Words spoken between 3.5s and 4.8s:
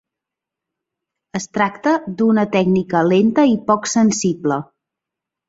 i poc sensible.